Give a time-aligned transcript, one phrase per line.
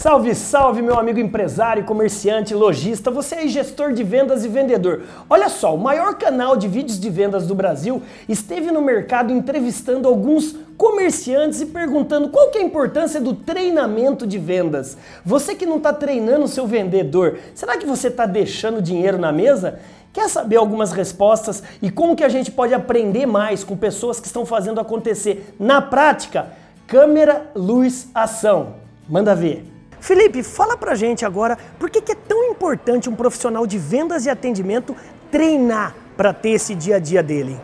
[0.00, 5.02] Salve, salve, meu amigo empresário, comerciante, lojista, você é gestor de vendas e vendedor.
[5.28, 10.08] Olha só, o maior canal de vídeos de vendas do Brasil esteve no mercado entrevistando
[10.08, 14.96] alguns comerciantes e perguntando qual que é a importância do treinamento de vendas.
[15.22, 19.30] Você que não está treinando o seu vendedor, será que você está deixando dinheiro na
[19.30, 19.80] mesa?
[20.14, 24.28] Quer saber algumas respostas e como que a gente pode aprender mais com pessoas que
[24.28, 26.46] estão fazendo acontecer na prática?
[26.86, 28.76] Câmera, luz, ação.
[29.06, 29.69] Manda ver.
[30.00, 34.26] Felipe, fala pra gente agora por que, que é tão importante um profissional de vendas
[34.26, 34.96] e atendimento
[35.30, 37.56] treinar para ter esse dia a dia dele.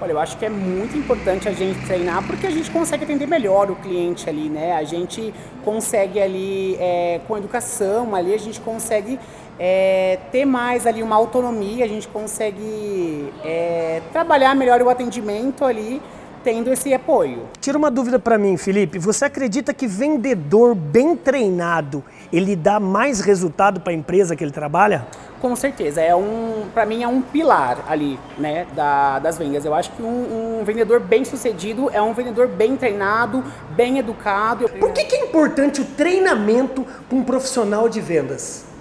[0.00, 3.26] Olha, eu acho que é muito importante a gente treinar porque a gente consegue atender
[3.26, 4.72] melhor o cliente ali, né?
[4.74, 5.32] A gente
[5.64, 9.18] consegue ali, é, com educação ali, a gente consegue
[9.58, 16.02] é, ter mais ali uma autonomia, a gente consegue é, trabalhar melhor o atendimento ali
[16.44, 17.48] tendo esse apoio.
[17.60, 18.98] Tira uma dúvida para mim, Felipe.
[18.98, 24.52] Você acredita que vendedor bem treinado ele dá mais resultado para a empresa que ele
[24.52, 25.06] trabalha?
[25.40, 29.64] Com certeza, é um, para mim é um pilar ali, né, da, das vendas.
[29.64, 34.68] Eu acho que um, um, vendedor bem sucedido é um vendedor bem treinado, bem educado.
[34.68, 38.73] Por que, que é importante o treinamento para um profissional de vendas?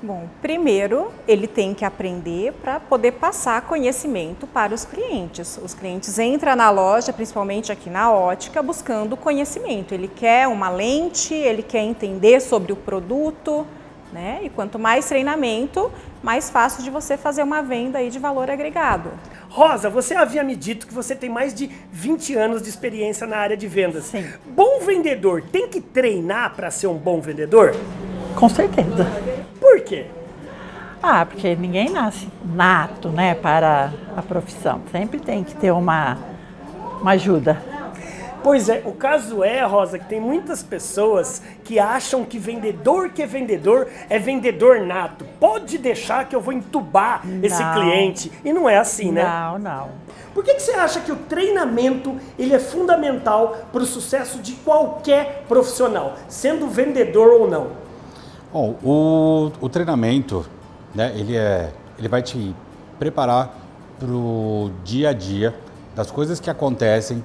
[0.00, 5.58] Bom, primeiro ele tem que aprender para poder passar conhecimento para os clientes.
[5.62, 9.92] Os clientes entram na loja, principalmente aqui na ótica, buscando conhecimento.
[9.92, 13.66] Ele quer uma lente, ele quer entender sobre o produto,
[14.12, 14.38] né?
[14.44, 15.90] E quanto mais treinamento,
[16.22, 19.10] mais fácil de você fazer uma venda aí de valor agregado.
[19.50, 23.38] Rosa, você havia me dito que você tem mais de 20 anos de experiência na
[23.38, 24.04] área de vendas.
[24.04, 24.24] Sim.
[24.46, 27.74] Bom vendedor tem que treinar para ser um bom vendedor?
[28.36, 29.37] Com certeza.
[29.88, 30.06] Quê?
[31.02, 34.82] Ah, porque ninguém nasce nato, né, para a profissão.
[34.92, 36.18] Sempre tem que ter uma,
[37.00, 37.62] uma ajuda.
[38.42, 43.22] Pois é, o caso é, Rosa, que tem muitas pessoas que acham que vendedor que
[43.22, 45.24] é vendedor é vendedor nato.
[45.40, 48.30] Pode deixar que eu vou entubar não, esse cliente.
[48.44, 49.24] E não é assim, né?
[49.24, 49.88] Não, não.
[50.34, 54.52] Por que, que você acha que o treinamento ele é fundamental para o sucesso de
[54.52, 57.87] qualquer profissional, sendo vendedor ou não?
[58.50, 60.46] Bom, o, o treinamento,
[60.94, 62.56] né, ele, é, ele vai te
[62.98, 63.54] preparar
[63.98, 65.54] para o dia a dia
[65.94, 67.22] das coisas que acontecem,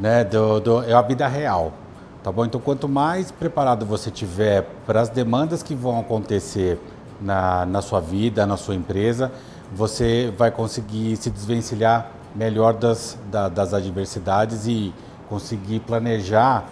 [0.00, 1.72] né, do, do, é a vida real,
[2.20, 2.44] tá bom?
[2.44, 6.80] Então, quanto mais preparado você tiver para as demandas que vão acontecer
[7.20, 9.30] na, na sua vida, na sua empresa,
[9.72, 14.92] você vai conseguir se desvencilhar melhor das, da, das adversidades e
[15.28, 16.64] conseguir planejar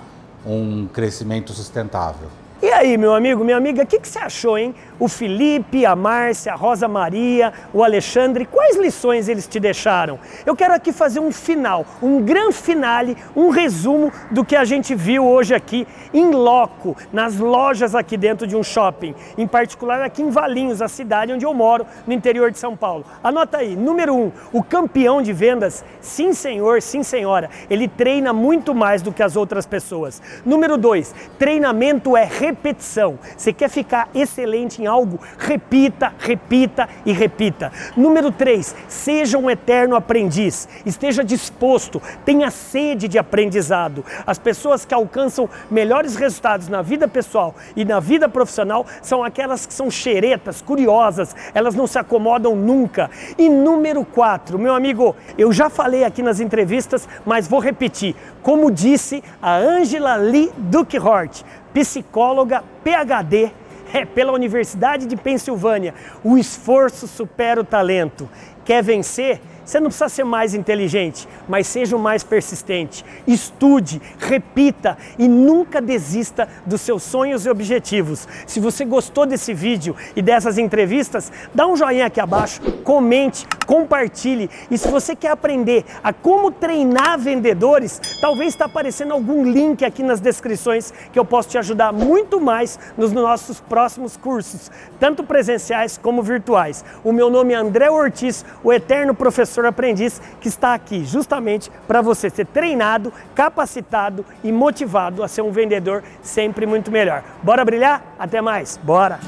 [0.44, 2.28] um crescimento sustentável.
[2.64, 4.74] E aí, meu amigo, minha amiga, o que, que você achou, hein?
[4.98, 10.18] O Felipe, a Márcia, a Rosa Maria, o Alexandre, quais lições eles te deixaram?
[10.46, 14.94] Eu quero aqui fazer um final, um grande finale, um resumo do que a gente
[14.94, 20.22] viu hoje aqui em loco, nas lojas aqui dentro de um shopping, em particular aqui
[20.22, 23.04] em Valinhos, a cidade onde eu moro, no interior de São Paulo.
[23.22, 28.74] Anota aí, número um, o campeão de vendas, sim senhor, sim senhora, ele treina muito
[28.74, 30.22] mais do que as outras pessoas.
[30.46, 33.18] Número dois, treinamento é repetição.
[33.36, 35.18] Você quer ficar excelente em algo?
[35.36, 37.72] Repita, repita e repita.
[37.96, 40.68] Número 3, seja um eterno aprendiz.
[40.86, 44.04] Esteja disposto, tenha sede de aprendizado.
[44.24, 49.66] As pessoas que alcançam melhores resultados na vida pessoal e na vida profissional são aquelas
[49.66, 53.10] que são xeretas, curiosas, elas não se acomodam nunca.
[53.36, 58.14] E número 4, meu amigo, eu já falei aqui nas entrevistas, mas vou repetir.
[58.42, 61.42] Como disse a Angela Lee Duckhort,
[61.74, 63.50] psicóloga, PhD,
[63.92, 65.92] é, pela Universidade de Pensilvânia.
[66.22, 68.28] O esforço supera o talento.
[68.64, 69.40] Quer vencer?
[69.64, 73.04] Você não precisa ser mais inteligente, mas seja o mais persistente.
[73.26, 78.28] Estude, repita e nunca desista dos seus sonhos e objetivos.
[78.46, 84.50] Se você gostou desse vídeo e dessas entrevistas, dá um joinha aqui abaixo, comente, compartilhe.
[84.70, 90.02] E se você quer aprender a como treinar vendedores, talvez está aparecendo algum link aqui
[90.02, 94.70] nas descrições que eu posso te ajudar muito mais nos nossos próximos cursos,
[95.00, 96.84] tanto presenciais como virtuais.
[97.02, 101.70] O meu nome é André Ortiz, o eterno professor professor aprendiz que está aqui justamente
[101.86, 107.22] para você ser treinado, capacitado e motivado a ser um vendedor sempre muito melhor.
[107.42, 108.02] Bora brilhar?
[108.18, 108.78] Até mais.
[108.82, 109.20] Bora.